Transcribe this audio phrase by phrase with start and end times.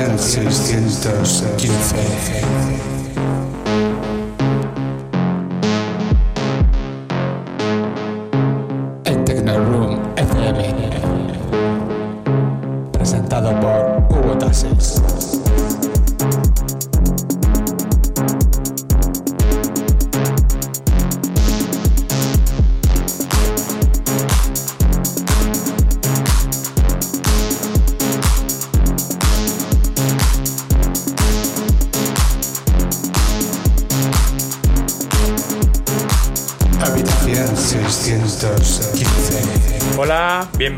[0.00, 2.87] Habitación 615.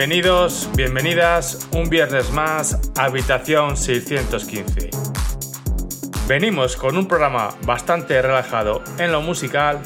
[0.00, 4.88] Bienvenidos, bienvenidas un viernes más Habitación 615.
[6.26, 9.78] Venimos con un programa bastante relajado en lo musical,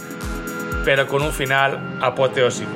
[0.84, 2.70] pero con un final apoteósico.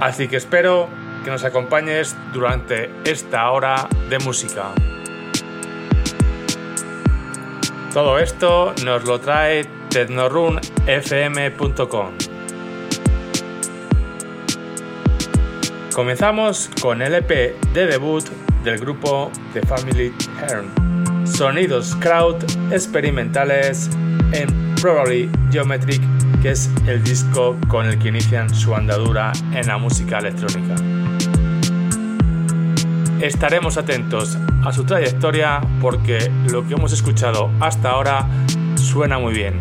[0.00, 0.88] Así que espero
[1.22, 4.72] que nos acompañes durante esta hora de música.
[7.92, 12.23] Todo esto nos lo trae tecnorunfm.com.
[15.94, 18.24] Comenzamos con el EP de debut
[18.64, 21.24] del grupo The Family Hearn.
[21.24, 22.42] Sonidos crowd
[22.72, 23.88] experimentales
[24.32, 26.02] en Probably Geometric,
[26.42, 30.74] que es el disco con el que inician su andadura en la música electrónica.
[33.20, 38.26] Estaremos atentos a su trayectoria porque lo que hemos escuchado hasta ahora
[38.74, 39.60] suena muy bien.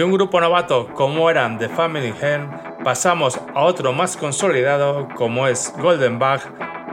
[0.00, 2.48] De un grupo novato como eran The Family Hen,
[2.82, 6.40] pasamos a otro más consolidado como es Golden Bag,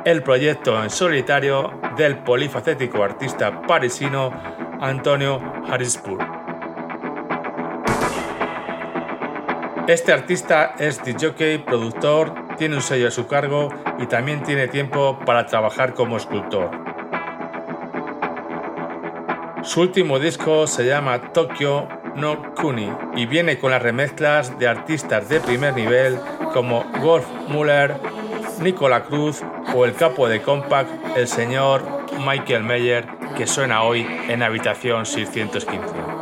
[0.04, 4.33] el proyecto en solitario del polifacético artista parisino
[4.81, 6.19] Antonio Harrisburg.
[9.88, 13.69] Este artista es DJ, productor, tiene un sello a su cargo
[14.00, 16.71] y también tiene tiempo para trabajar como escultor.
[19.62, 21.88] Su último disco se llama Tokyo
[22.18, 26.18] no Kuni y viene con las remezclas de artistas de primer nivel
[26.54, 27.96] como Wolf Muller,
[28.60, 29.42] Nicola Cruz
[29.74, 31.84] o el capo de Compact, el señor
[32.25, 36.17] Michael Meyer, que suena hoy en Habitación 615.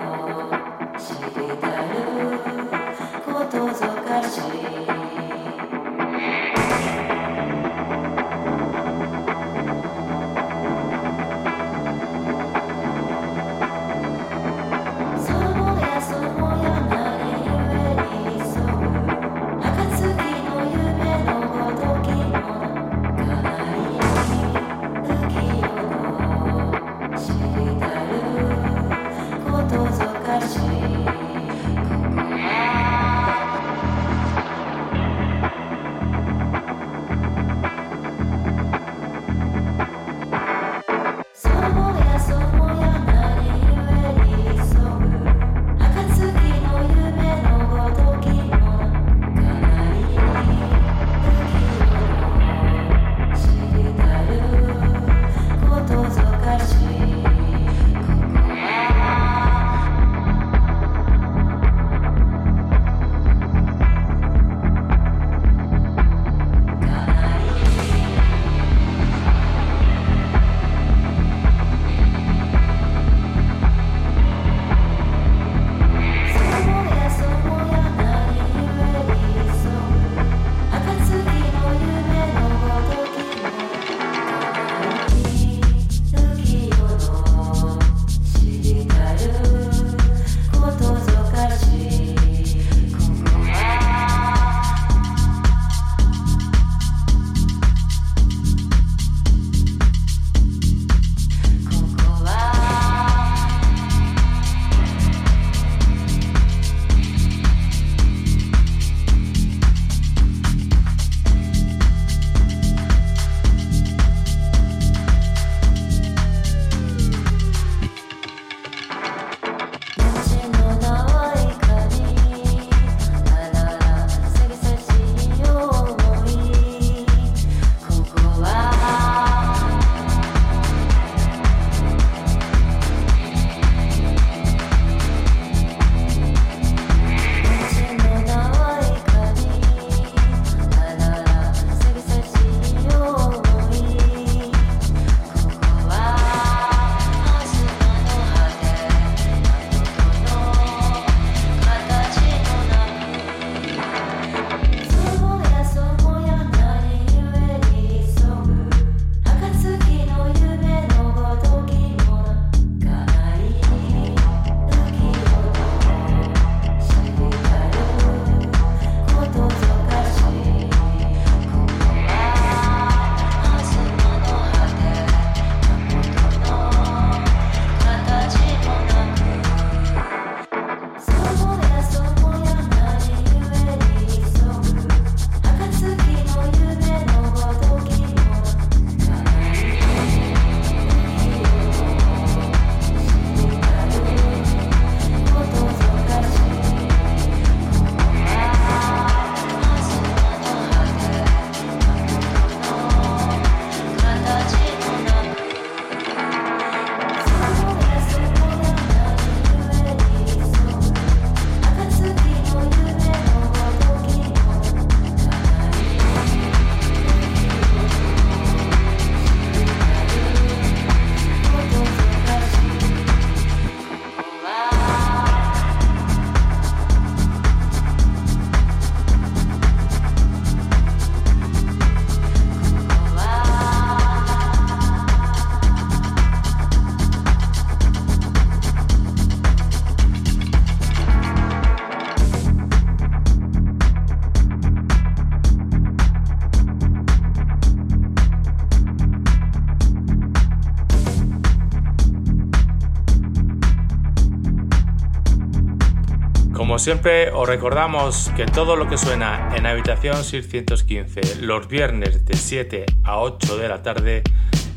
[256.85, 262.85] Siempre, os recordamos que todo lo que suena en Habitación 615 los viernes de 7
[263.04, 264.21] a 8 de la tarde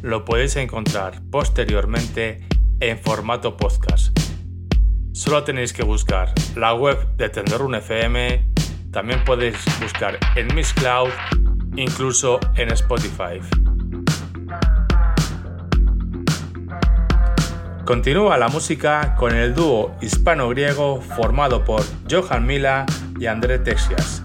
[0.01, 2.41] lo podéis encontrar posteriormente
[2.81, 4.19] en formato podcast.
[5.13, 8.53] Solo tenéis que buscar la web de Tenderun FM,
[8.91, 11.11] también podéis buscar en Miss Cloud,
[11.77, 13.39] incluso en Spotify.
[17.89, 22.87] Continúa la música con el dúo hispano-griego formado por Johan Mila
[23.19, 24.23] y André Texias.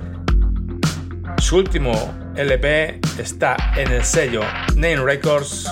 [1.38, 1.92] Su último
[2.36, 4.42] LP está en el sello
[4.76, 5.70] Name Records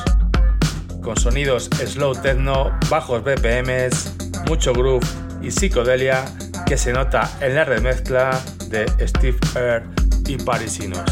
[1.02, 4.16] con sonidos slow techno, bajos BPMs,
[4.48, 5.06] mucho groove
[5.42, 6.26] y psicodelia
[6.66, 9.88] que se nota en la remezcla de Steve Earle
[10.28, 11.10] y Parisinos.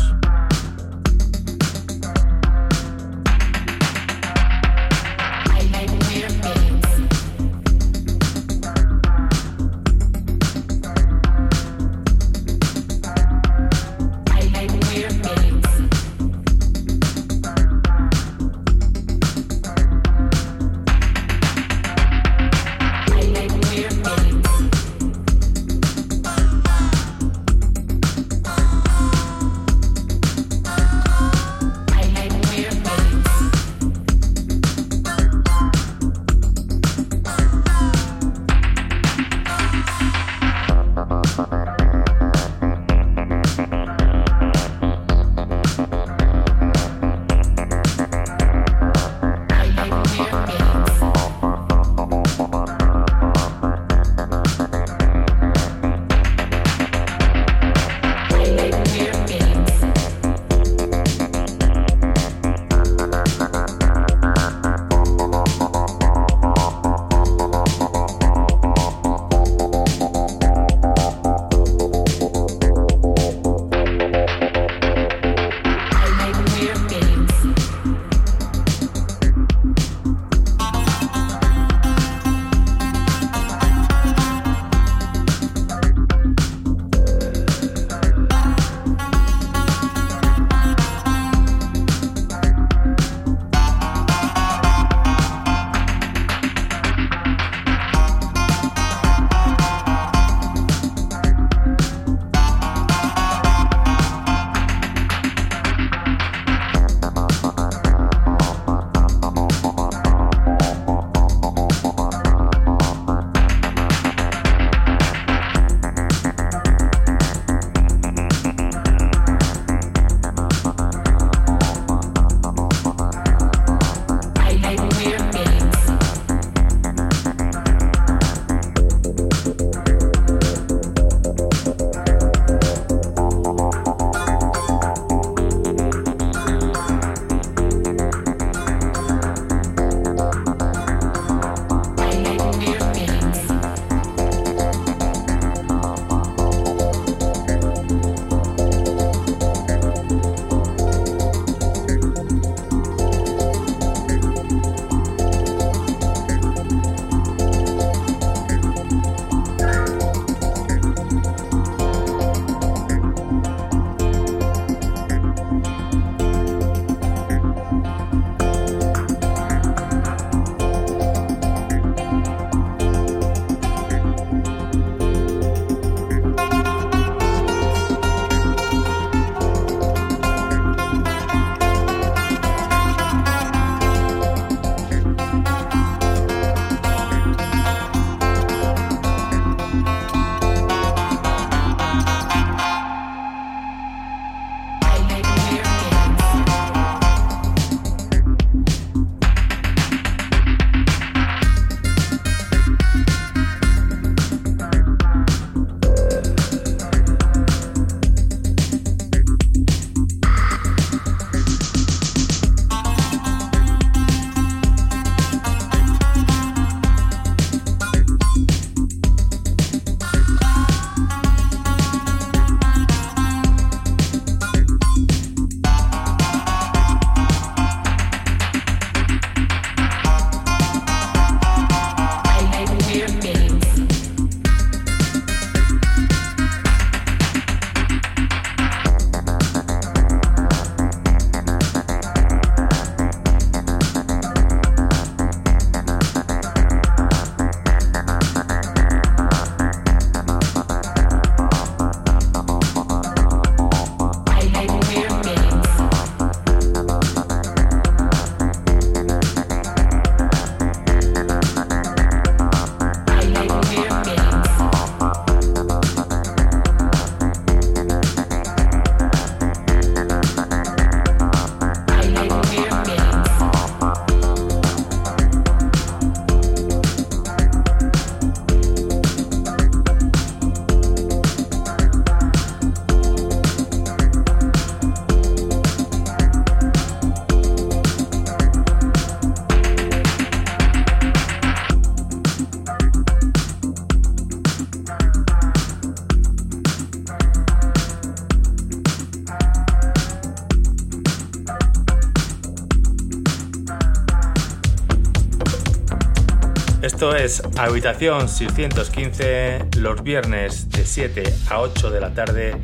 [307.62, 312.56] Habitación 615 los viernes de 7 a 8 de la tarde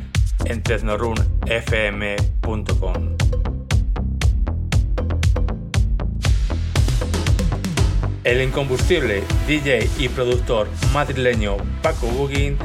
[0.46, 3.16] en tecnorunfm.com.
[8.24, 12.56] El incombustible DJ y productor madrileño Paco Bugin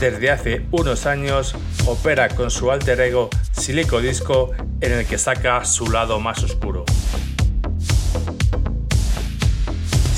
[0.00, 1.54] desde hace unos años
[1.86, 4.50] opera con su alter ego Silico Disco
[4.80, 6.55] en el que saca su lado más oscuro.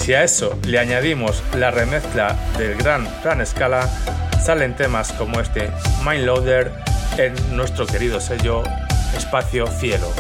[0.09, 3.87] Si a eso le añadimos la remezcla del gran Fran Scala,
[4.43, 5.69] salen temas como este
[6.03, 6.73] Mindloader
[7.19, 8.63] en nuestro querido sello
[9.15, 10.11] Espacio Cielo.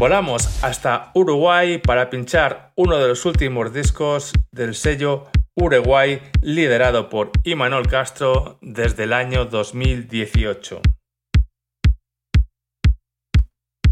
[0.00, 7.32] Volamos hasta Uruguay para pinchar uno de los últimos discos del sello Uruguay liderado por
[7.44, 10.80] Imanol Castro desde el año 2018.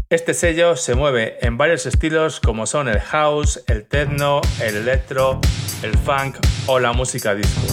[0.09, 5.39] Este sello se mueve en varios estilos como son el house, el techno, el electro,
[5.83, 7.67] el funk o la música disco.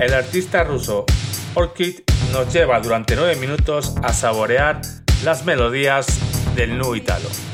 [0.00, 1.06] El artista ruso
[1.54, 2.00] Orchid
[2.32, 4.80] nos lleva durante 9 minutos a saborear
[5.22, 6.06] las melodías
[6.54, 7.53] del nu italo.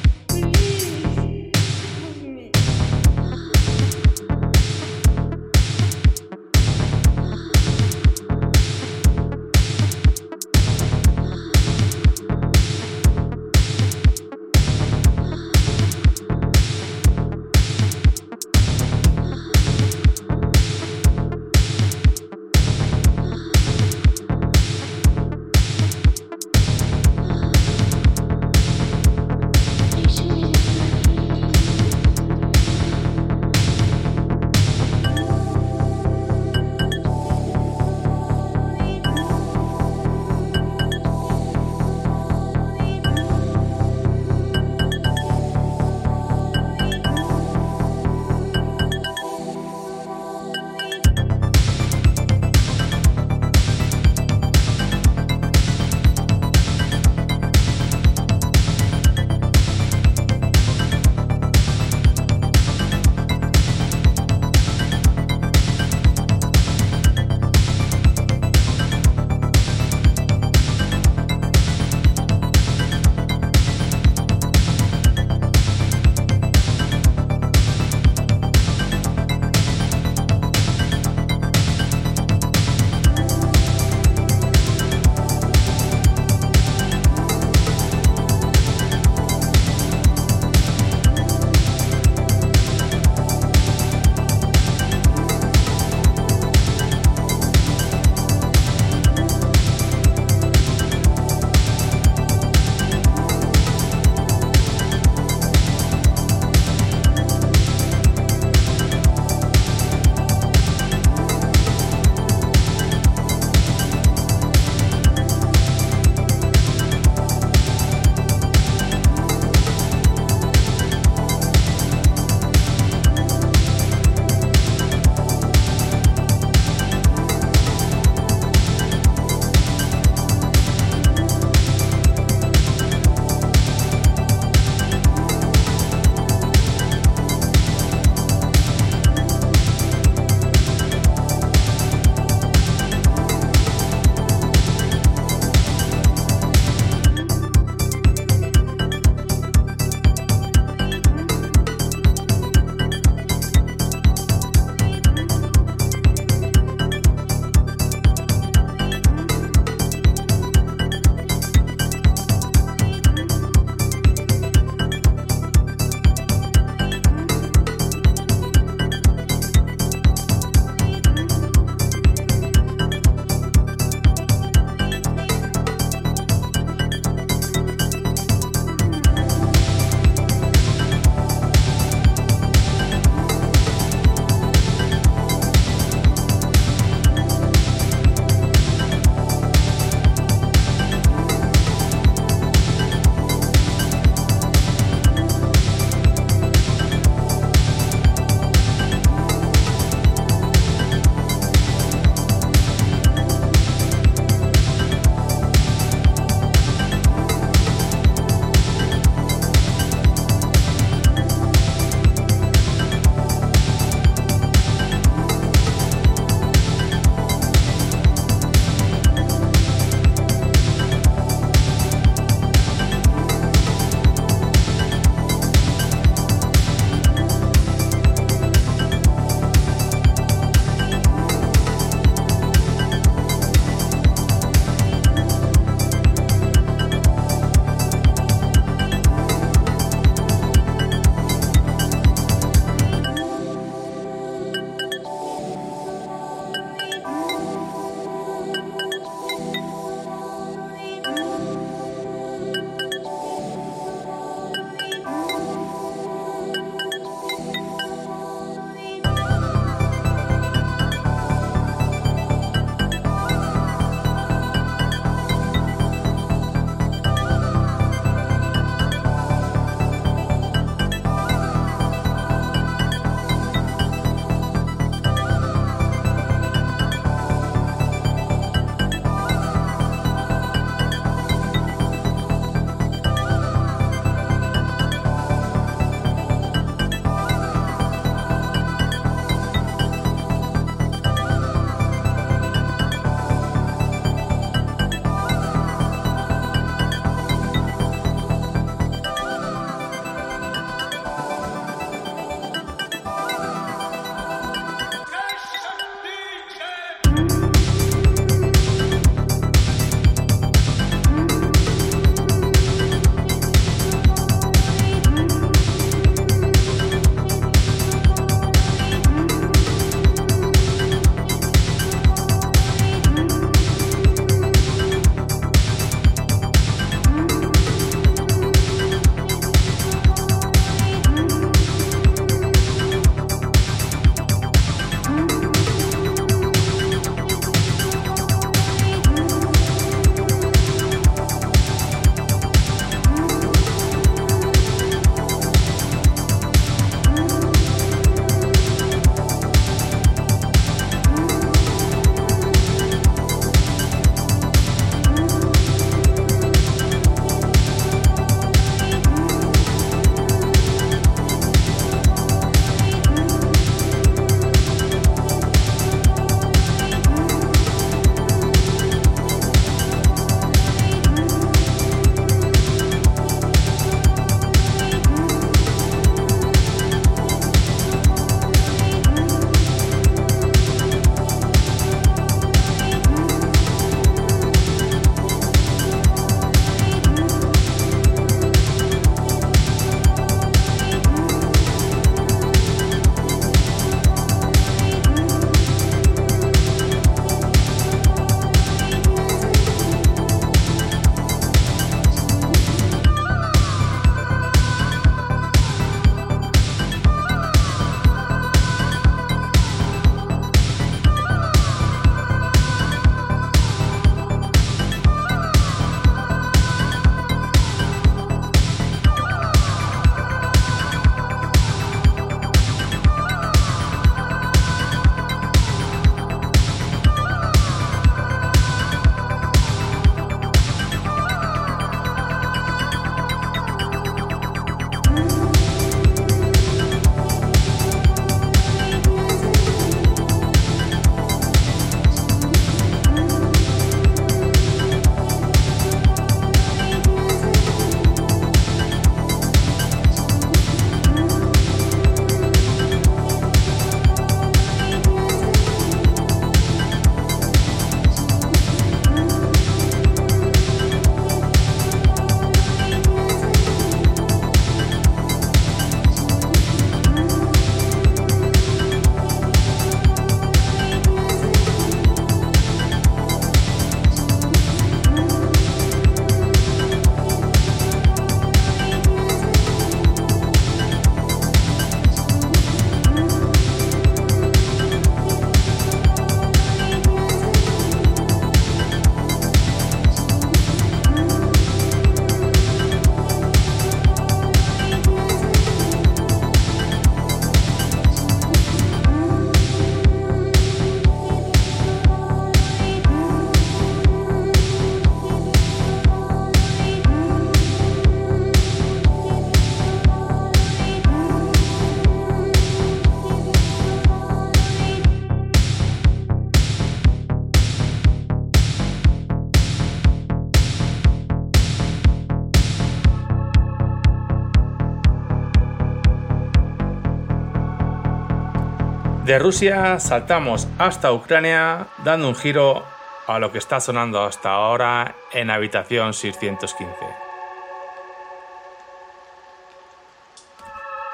[529.31, 532.85] De Rusia saltamos hasta Ucrania dando un giro
[533.29, 536.93] a lo que está sonando hasta ahora en Habitación 615.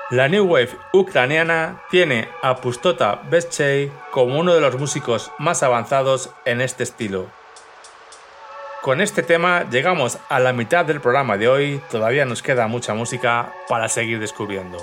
[0.08, 6.30] La New Wave ucraniana tiene a Pustota Bestchey como uno de los músicos más avanzados
[6.46, 7.26] en este estilo.
[8.80, 12.94] Con este tema llegamos a la mitad del programa de hoy, todavía nos queda mucha
[12.94, 14.78] música para seguir descubriendo.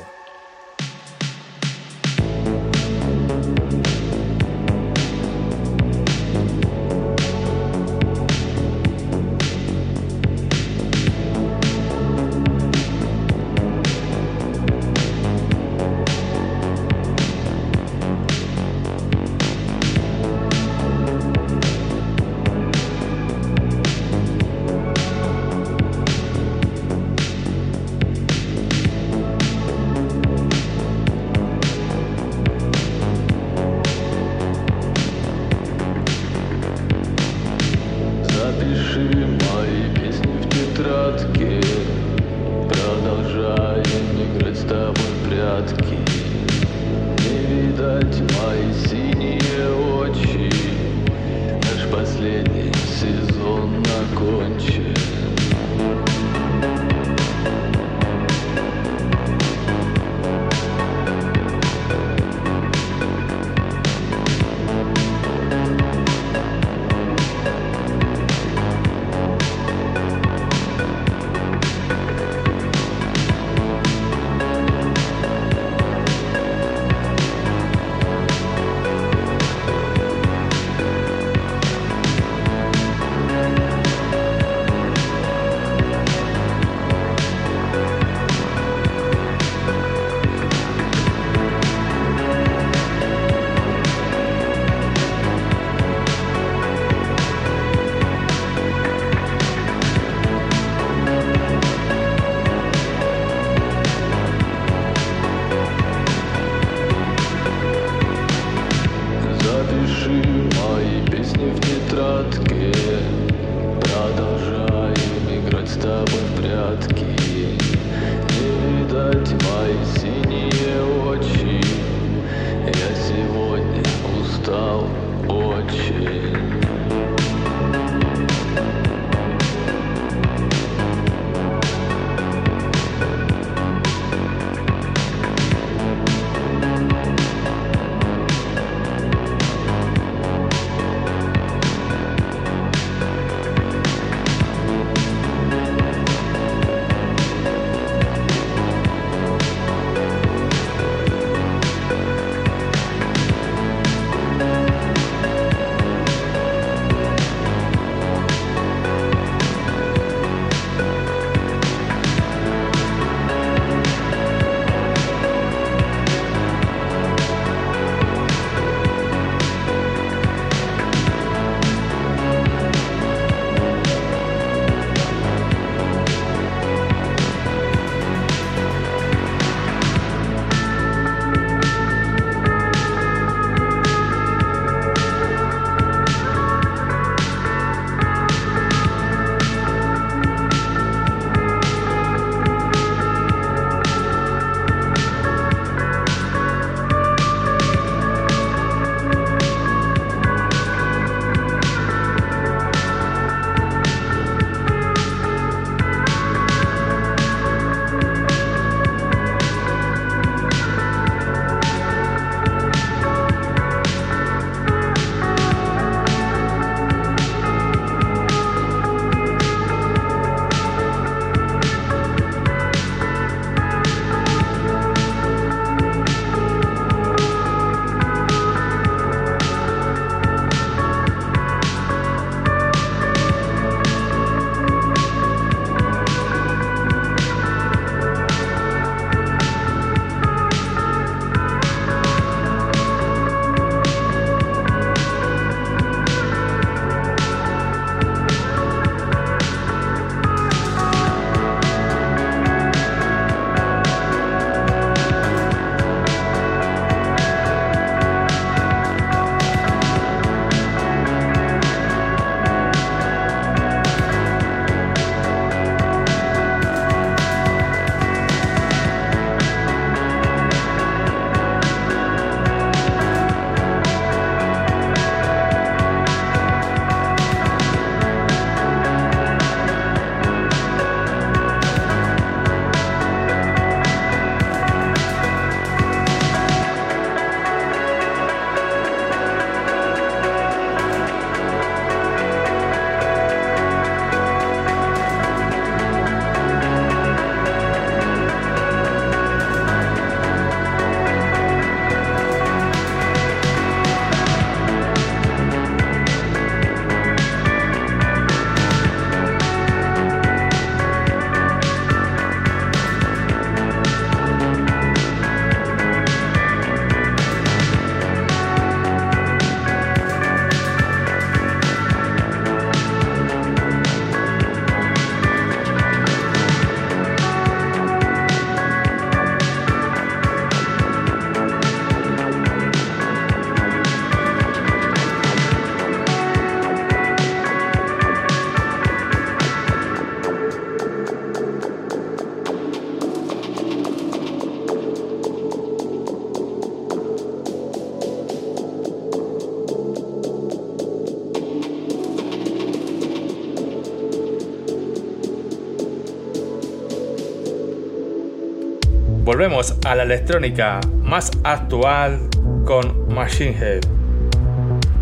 [359.44, 362.30] Volvemos a la electrónica más actual
[362.64, 363.82] con Machine Head.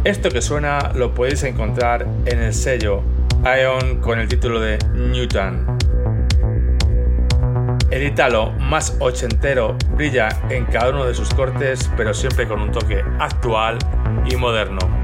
[0.04, 3.04] Esto que suena lo podéis encontrar en el sello
[3.44, 5.78] Ion con el título de Newton.
[7.92, 12.72] El italo más ochentero brilla en cada uno de sus cortes, pero siempre con un
[12.72, 13.78] toque actual
[14.26, 15.01] y moderno.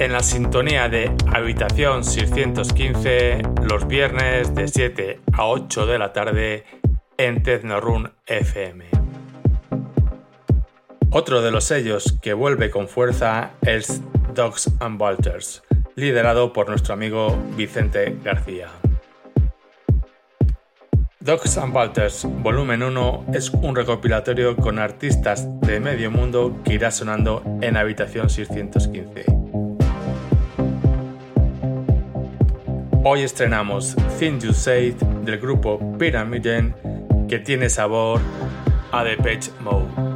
[0.00, 6.64] En la sintonía de Habitación 615 los viernes de 7 a 8 de la tarde
[7.18, 8.86] en Tecnorun FM.
[11.10, 14.00] Otro de los sellos que vuelve con fuerza es
[14.34, 15.62] Dogs and Walters,
[15.96, 18.68] liderado por nuestro amigo Vicente García.
[21.20, 26.90] Dogs and Walters Volumen 1 es un recopilatorio con artistas de medio mundo que irá
[26.90, 29.49] sonando en Habitación 615.
[33.02, 36.74] Hoy estrenamos Think You Said del grupo Pyramiden
[37.30, 38.20] que tiene sabor
[38.92, 40.09] a Page Mode.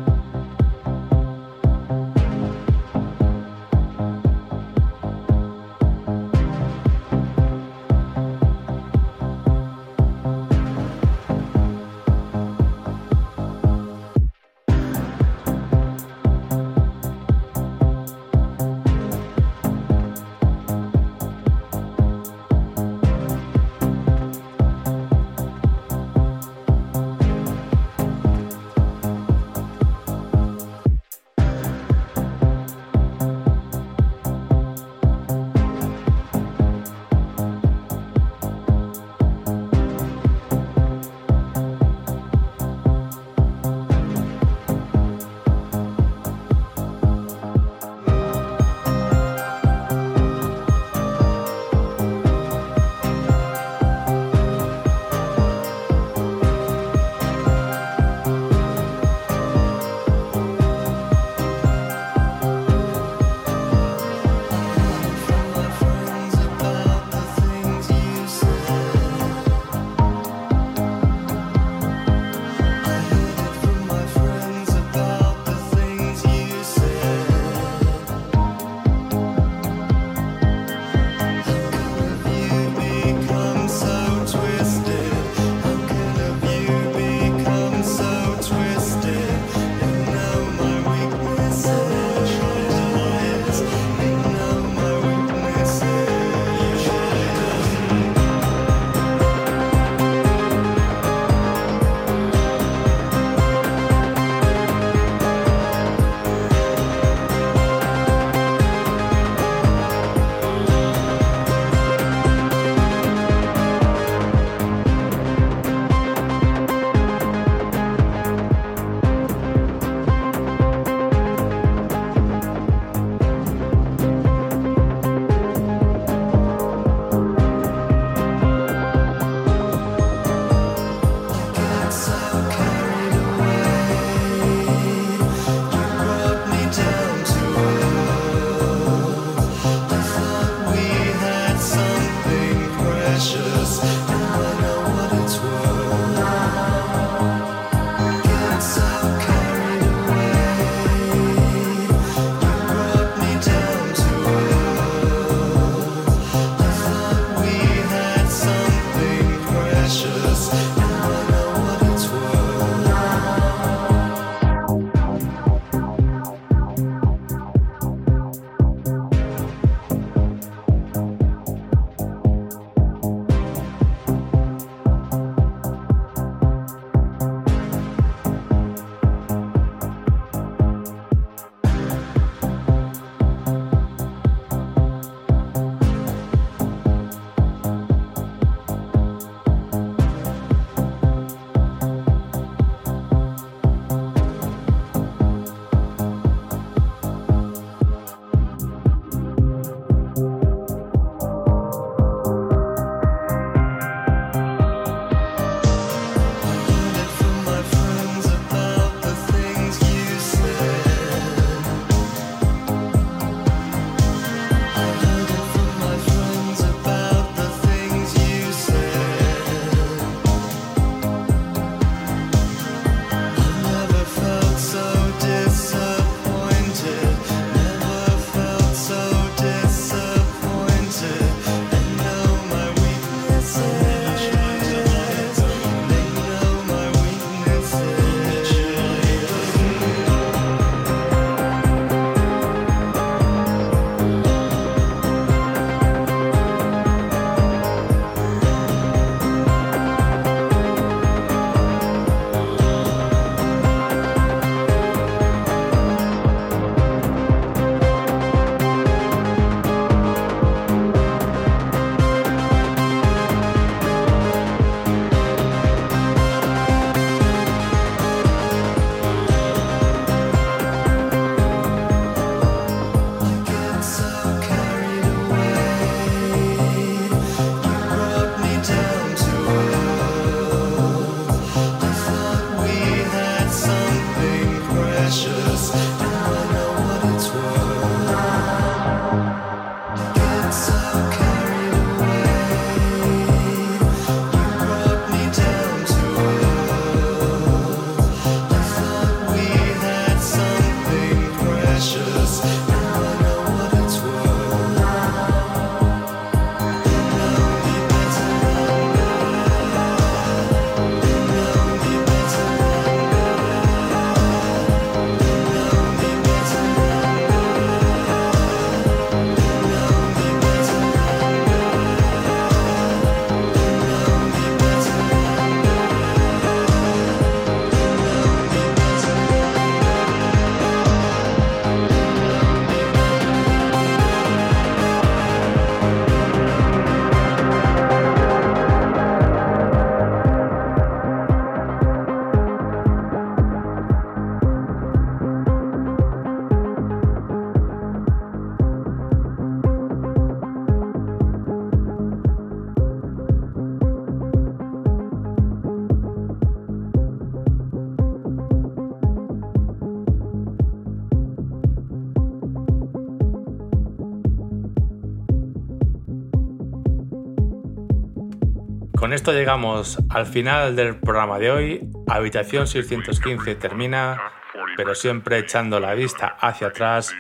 [369.15, 371.81] Esto llegamos al final del programa de hoy.
[372.09, 374.33] Habitación 615 termina,
[374.77, 377.15] pero siempre echando la vista hacia atrás,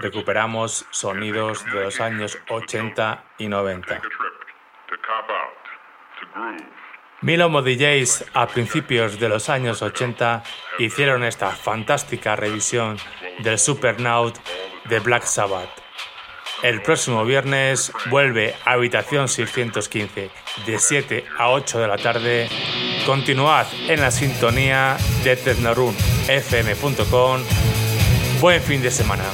[0.00, 4.02] recuperamos sonidos de los años 80 y 90.
[7.22, 10.42] Milomo DJs a principios de los años 80
[10.78, 12.98] hicieron esta fantástica revisión
[13.42, 14.38] del Supernaut
[14.88, 15.79] de Black Sabbath.
[16.62, 20.30] El próximo viernes vuelve a Habitación 615
[20.66, 22.50] de 7 a 8 de la tarde.
[23.06, 27.40] Continuad en la sintonía de tecnorunfm.com.
[28.40, 29.24] Buen fin de semana.